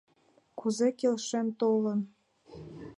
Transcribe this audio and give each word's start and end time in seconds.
—Кузе 0.59 0.87
келшен 0.99 1.47
толын! 1.59 1.99